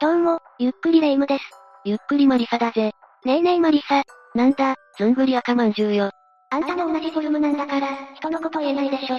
[0.00, 1.44] どうも、ゆっくりレ夢ムです。
[1.84, 2.92] ゆっくりマリサだぜ。
[3.26, 4.02] ねえねえマリサ。
[4.34, 6.10] なんだ、ずんぐり赤まんじゅうよ。
[6.48, 9.16] あんたの同じフォルムなんだから、人のこと言えないでしょ。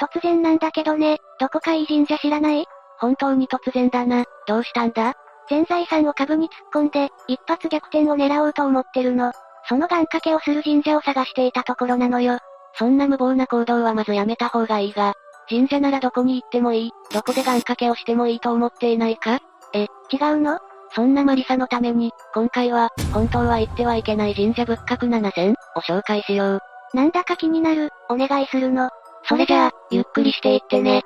[0.00, 2.64] 突然なんだけどね、どこかいい神社知らない？
[3.00, 4.24] 本当に突然だな。
[4.46, 5.14] どうしたんだ？
[5.50, 9.32] 全財産を株に突っ込んで、一発逆転を狙おうと思ってるの。
[9.68, 12.38] その願掛けをする神社を探していたところなのよ。
[12.78, 15.14] そんな無謀な行動はまずやめた方がいいが、
[15.48, 19.40] 神社ならどこに行ってもいい、どこで願掛けをしてもいいと思っていないか？
[19.74, 20.58] え、違うの？
[20.94, 26.60] そんなマリサのために、今回は、本当は行ってはいけない神社仏閣7000を紹介しよう。
[26.94, 28.90] なんだか気になる、お願いするの。
[29.24, 31.02] それじゃあ、ゆっくりしていってね。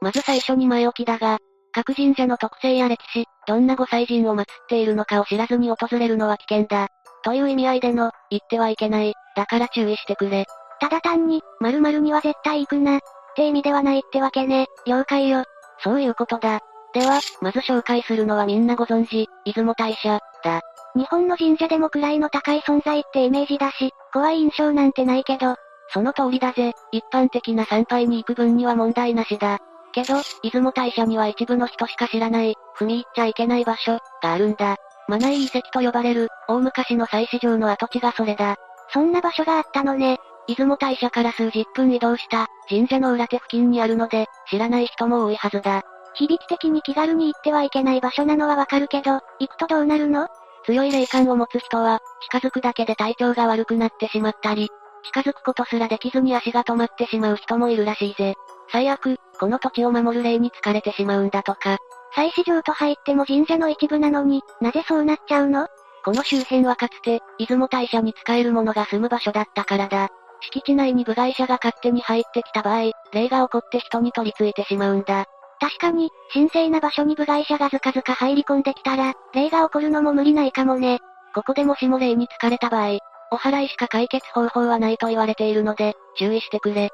[0.00, 1.38] まず最初に前置きだが、
[1.72, 6.88] 各神社の特性や歴史、どんな御祭神を祀っているのかを知らずに訪れるのは危険だ。
[7.22, 10.46] という意味合いでの、行ってはいけない、だから注意してくれ。
[10.80, 15.44] ただ単に、〇〇には絶対行くな、って意味ではないってわけね、了解よ。
[15.82, 16.60] そういうことだ。
[16.92, 20.60] では、まず紹介するのはみんなご存知、出雲大社、だ。
[20.96, 25.54] 日本の神社でも位の高い存在ってイメージだし、怖い印象なんてないけど。
[25.92, 29.58] その通りだぜ、一般的な参拝に行く分には問題なしだ。
[29.92, 34.76] けど、出雲大社には一部の人しか知らない、踏み入っちゃいけない場所、があるんだ。
[35.08, 38.56] マナイ遺跡と呼ばれる、大昔の祭祀場の跡地がそれだ。
[38.92, 40.18] そんな場所があったのね。
[40.48, 45.82] 出雲大社から数十分移動した、神社の裏手付近にあるので、知らない人も多いはずだ。
[46.14, 50.26] 響き的に気軽に行ってはいけない場所なのはわかるけど、行くとどうなるの？
[50.66, 54.68] 強い霊感を持つ人は、近づくだけで体調が悪くなってしまったり、
[55.04, 58.34] 近づくことすらできずに足が止まってしまう人もいるらしいぜ。
[58.72, 61.78] 最悪、この土地を守る霊に疲れてしまうんだとか。
[62.14, 65.68] 祭祀場と入っても神社の一部なのに、なぜそうなっちゃうの？
[66.04, 70.08] この周辺はかつて、出雲大社に使える者が住む場所だったからだ。
[70.40, 75.26] 敷地内に部外者が勝手に入ってきた場合、霊が起こって人に取り付いてしまうんだ。
[75.60, 81.00] 確かに、神聖な場所に部外者がずかずか入り込んできたら、霊が起こるのも無理ないかもね。
[81.34, 82.98] ここでもしも霊に疲れた場合、
[83.30, 86.90] お祓いしか解決方法はないと言われているので、注意してくれ。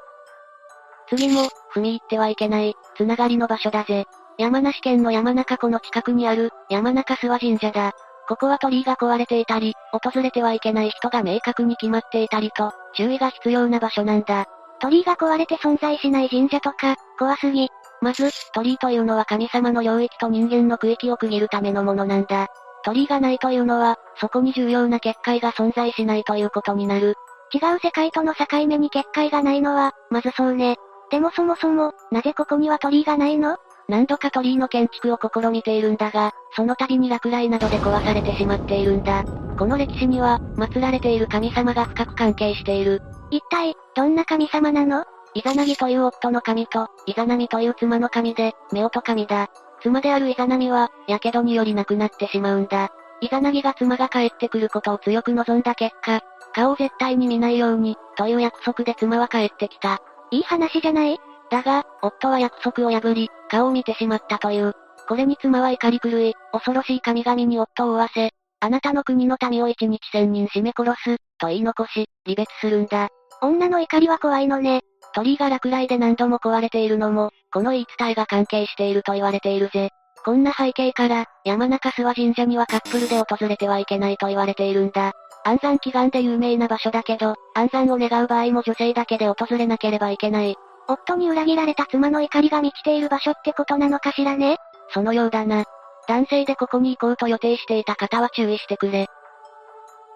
[1.09, 1.43] 次も、
[1.73, 4.05] 踏み入ってはいけない、つながりの場所だぜ。
[4.37, 7.93] 山梨県の山中湖の近くにある、山中諏訪神社だ。
[8.27, 14.45] ここは鳥居が壊れていたり、訪れてはいけない人が明確に決まっていたりと、注意が必要な場所なんだ。
[14.79, 17.69] 鳥居が壊れて存在しない神社とか、怖すぎ。
[18.01, 22.47] まず、鳥居というのは神様の領域と人間の区域を区切るためのものなんだ。
[22.83, 27.15] 鳥居がないというのは、そこに重要な結界が存在しないということになる。
[27.53, 30.77] 違う世界との境目に結界がないのは、まずそうね。
[31.09, 33.57] でもそもそも、なぜここには鳥居がないの？
[33.87, 39.23] 何度か鳥居の建築を試みているんだが、その度に落雷などで壊されてしまっているんだ。
[39.57, 43.01] この歴史には、祀られている神様が深く関係している。
[43.31, 45.03] 一体、どんな神様なの？
[45.33, 49.49] イザナギという夫の神と、イザナミという妻の神で、夫婦神だ。
[49.81, 52.89] 妻であるイザナミは、火傷により亡くなってしまうんだ。
[53.21, 56.21] イザナギが妻が帰ってくることを強く望んだ結果、
[56.53, 60.01] 顔を絶対に見ないように、という約束で妻は帰ってきた。
[60.31, 61.17] いい話じゃない？
[61.49, 64.73] だが、夫は約束を破り、顔を見てしまったという。
[65.07, 73.09] これに妻は怒り狂い、恐ろしい神々に夫を追わせ、あなたの国の民を一日千人締め殺す、と言い残し、離別するんだ。
[73.41, 74.81] 女の怒りは怖いのね。
[75.13, 79.89] 鳥居が落雷で何度も壊れているのも、この言い伝えが関係していると言われているぜ。
[80.25, 85.13] こんな背景から、山中諏訪神社にはカップルで訪れてはいけないと言われているんだ。
[85.45, 90.55] 安産祈願で有名な場所だけど、安産を願う場合も女性だけで訪れなければいけない。
[90.87, 94.57] 夫に裏切られた妻の怒りが満ちている場所ってことなのかしらね
[94.93, 95.65] そのようだな。
[96.07, 99.07] 男性でここに行こうと予定していた方は注意してくれ。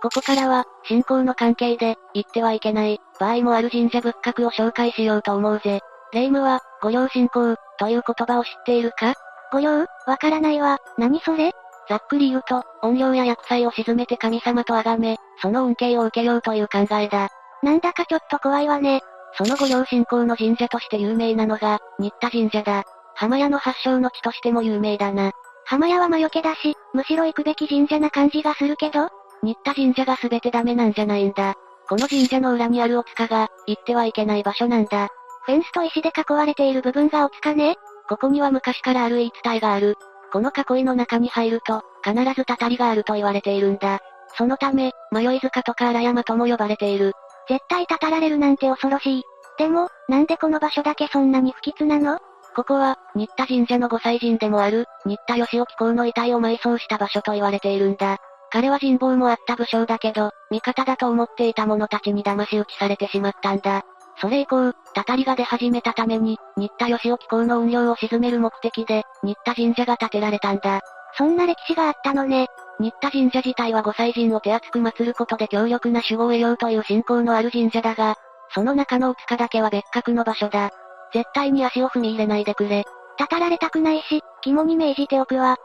[0.02, 5.82] ここからは、信仰の関係で、行ってはいけない、場合もある神社仏閣を紹介しようと思うぜ。
[6.12, 9.14] 霊夢は、御用信仰、という言葉を知っているか？
[9.54, 9.86] 御用？
[10.08, 10.80] わからないわ。
[10.98, 11.52] 何それ？
[11.88, 17.30] ざっくり言うと、怨霊や薬剤を沈めて神様と崇め、その恩恵を受けようという考えだ。
[17.62, 19.02] なんだかちょっと怖いわね。
[19.38, 22.84] その御用信仰の神社として有名なのが、新田神社だ。
[23.14, 25.32] 浜屋の発祥の地としても有名だな。
[25.72, 29.08] 浜屋は魔除けだし、むしろ行くべき神社な感じがするけど、
[29.42, 31.56] 新田神社が全てダメなんじゃないんだ。
[31.88, 35.08] この神社の裏にあるお塚が、行ってはいけない場所なんだ。
[35.46, 37.78] フェンスと石で囲われている部分がお塚ね？
[38.10, 39.96] ここには昔からある言い伝えがある。
[40.34, 44.00] この囲いの中に入ると、必ずたたりがあると言われているんだ。
[44.36, 47.14] そのため、迷い塚とか荒山とも呼ばれている。
[47.48, 49.24] 絶対たたられるなんて恐ろしい。
[49.58, 52.20] でも、なんでこの場所だけそんなに不吉なの？
[52.56, 58.18] ここは、新田神社の御祭神でもある、新田義興公の遺体を埋葬した場所と言われているんだ。
[58.52, 63.84] 彼は人望もあった武将だけど、味方だと思っていた者たちに騙し討ちされてしまったんだ。
[64.20, 70.82] それ以降、たたりが出始めたために、新田義興公の運用を鎮める目的で、新田神社が建てられたんだ。
[71.18, 72.48] そんな歴史があったのね。
[72.80, 78.16] 新田神社自体は御祭神を手厚く祀ることで強力な守護を得ようという信仰のある神社だが、
[78.54, 80.72] その中の塚だけは別格の場所だ。
[81.14, 82.86] 絶対に足を踏み入れないでくれ。
[83.18, 85.58] たたられたくないし、肝に銘じておくわ。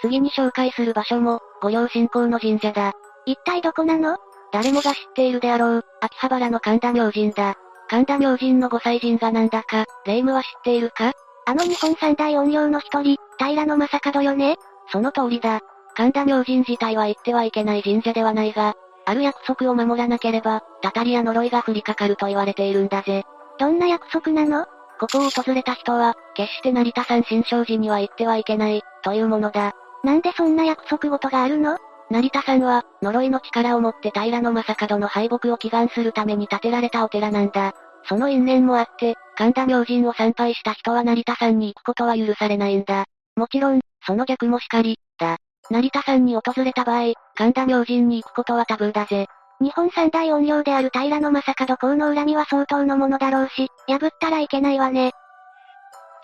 [0.00, 2.92] 次に紹介する場所も、御用信仰の神社だ。
[3.24, 4.18] 一体どこなの？
[4.52, 7.54] 誰もが知っているであろう、秋葉原の神田明神だ。
[7.88, 11.12] 神田明神の御祭神がなんだか、霊夢は知っているか？
[11.46, 14.56] あの日本三大怨霊の一人、平野正門よね？
[14.90, 15.60] その通りだ。
[15.94, 18.74] 神田明神自体は行ってはいけない神社ではないが、
[19.04, 23.24] ある約束を守らなければ、たたりや呪いが降りかかると言われているんだぜ。
[23.58, 24.66] どんな約束なの？
[25.00, 29.72] ここを訪れた人は、決して成田山新勝寺には行ってはいけない、というものだ。
[30.04, 31.78] なんでそんな約束事があるの？
[32.10, 37.72] 成田山は、呪いの力を持って平野正門の敗北を祈願するために建てられたお寺なんだ。
[38.04, 43.06] その因縁もあって、神田明神を参拝した人は成田山に行くことは許されないんだ。
[43.36, 45.36] もちろん、その逆もしかり、だ。
[45.70, 49.26] 成田山に訪れた場合、神田明神に行くことはタブーだぜ。
[49.62, 55.12] 日本三大怨霊である平野正門公の恨みは相当のものだろうし、破ったらいけないわね。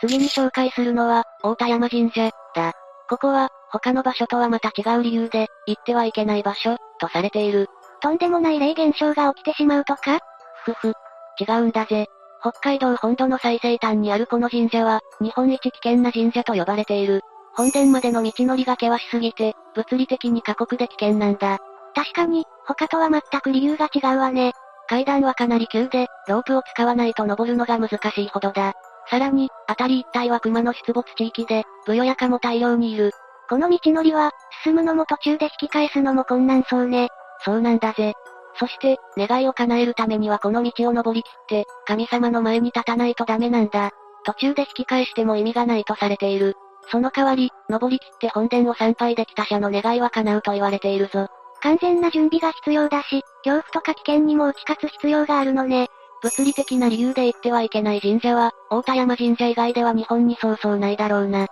[0.01, 2.73] 次に紹介するのは、大田山神社、だ。
[3.09, 7.69] ここは、他の場所とはまた違う理由で、行ってはいけない場所、とされている。
[8.01, 10.19] とんでもない霊現象が起きてしまうとか？
[10.65, 10.93] ふふ。
[11.41, 12.07] 違うんだぜ。
[12.41, 17.23] 北海道本土の最西端にあるこの神社は、日本一危険な神社と呼ばれている。
[17.55, 21.59] 本殿までの道のりが険しすぎて、物理的に過酷で危険なんだ。
[21.99, 24.53] 確かに、他とは全く理由が違うわね。
[24.89, 28.75] 階段はかなり急で、ロープを使わないと登るのが難しいほどだ。
[29.11, 33.11] さらに、辺り一帯は熊の出没地域で、ブヨヤカも大量にいる。
[33.49, 34.31] この道のりは、
[34.63, 37.09] 進むのも途中で引き返すのも困難そうね。
[37.45, 38.13] そうなんだぜ。
[38.61, 43.91] そして、願いを叶えるためにはこの道を登り切って、神様の前に立たないとダメなんだ。
[44.25, 46.55] 途中で引き返しても意味がないとされている。
[46.93, 51.27] その代わり、登り切って本殿を参拝できた者の願いは叶うと言われているぞ。
[51.61, 55.89] 完全な準備が必要だし、恐怖とか危険にも打ち勝つ必要があるのね。
[56.23, 61.47] 物理的な理由で行ってはいけない神社は、大田山神社以外では日本にそうそうないだろうな。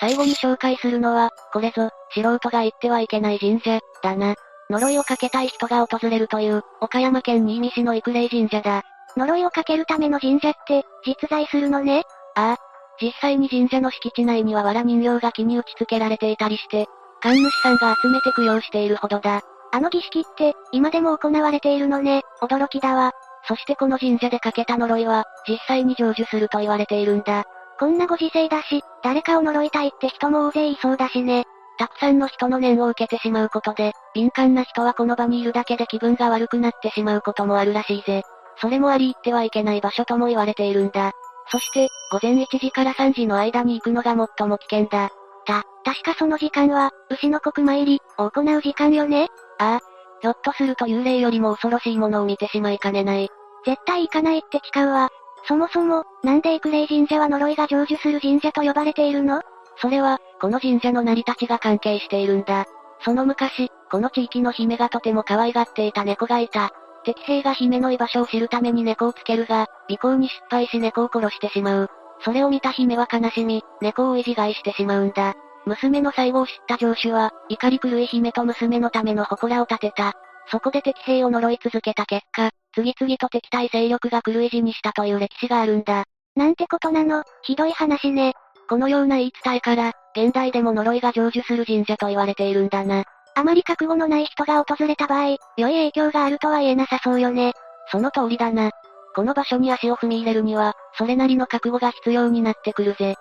[0.00, 4.34] 最後に紹介するのは、これぞ、素人が行ってはいけない神社、だな。
[4.70, 8.82] 呪いをかけたい人が訪れるという、岡山県新見市の育霊神社だ。
[9.16, 12.04] 呪いをかけるための神社って、実在するのね？
[12.36, 12.56] ああ。
[13.00, 16.86] 実際に神社の敷地内には藁人形が木に打ち付けられていたりして、
[17.20, 19.42] 神主さんが集めて供養しているほどだ。
[19.70, 23.12] あの儀式って、今でも行われているのね、驚きだわ。
[23.46, 27.44] そしてこの神社でかけた呪いは、実際に成就すると言われているんだ。
[27.78, 31.44] こんなご時世だし、誰かを呪いたいって人も大勢いそうだしね。
[31.78, 38.22] たくさんの人の念を受けてしまうことで、敏感な人はこの場にいるだけで気分が悪くなってしまうこともあるらしいぜ。
[38.60, 41.12] それもあり行ってはいけない場所とも言われているんだ。
[41.50, 45.10] そして、午前1時から3時の間に行くのが最も危険だ。
[45.48, 49.28] た、確かその時間は、牛の国参り、を行う時間よね？
[49.58, 49.80] ああ。
[50.20, 53.30] ひょっとすると幽霊よりも恐ろしいものを見てしまいかねない。
[53.64, 55.08] 絶対行かないって誓うわ。
[55.46, 59.40] そもそも、なんで育霊神社は呪いが成就する神社と呼ばれているの？
[59.80, 62.66] それは、この神社の成り立ちが関係しているんだ。
[63.04, 66.70] その昔、この地域の姫がとても可愛がっていた猫がいた。
[67.04, 71.90] 敵兵が姫の居場所を知るために猫をつけるが、尾行に失敗し猫を殺してしまう。
[72.20, 75.34] それを見た姫は悲しみ、猫を維持買いしてしまうんだ。
[75.66, 80.14] 娘の最後を知った城主は、怒り狂い姫と娘のための祠を建てた。
[80.50, 86.04] そこで敵兵を呪い続けた結果、次々と敵対勢力が狂い死にしたという歴史があるんだ。
[86.36, 88.34] なんてことなの、ひどい話ね。
[88.68, 93.04] このような言い伝えから、現代でも呪いが成就する神社と言われているんだな。
[93.34, 97.52] あまり覚悟のない人が訪れた場合、良い影響があるとは言えなさそうよね。
[97.90, 98.70] その通りだな。
[99.18, 103.16] この場所に足を踏み入れるには、それなりの覚悟が必要になってくるぜ。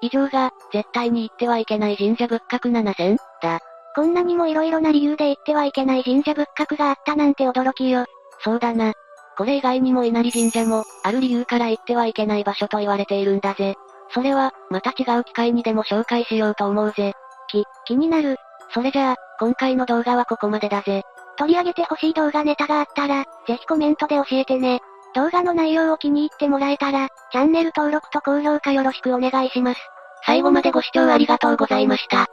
[0.00, 3.58] 以上が、絶対に行ってはいけない神社仏閣7選だ。
[3.96, 8.04] こんなにも色々な理由で行ってはいけない神社仏閣があったなんて驚きよ。
[8.44, 8.92] そうだな。
[9.36, 13.74] これ以外にも稲荷神社も、ある理由から行ってはいけない場所と言われているんだぜ。
[14.10, 17.14] それは、また違う機会にでも紹介しようと思うぜ。
[17.48, 18.36] き、気になる。
[18.72, 21.02] それじゃあ、今回の動画はここまでだぜ。
[21.36, 24.80] 取り上げてほしい動画ネタがあったら、ぜひコメントで教えてね。
[25.14, 29.80] 動画の内容を気に入ってもらえたら、チャンネル登録と高評価よろしくお願いします。
[30.26, 32.26] 最後までご視聴ありがとうございました。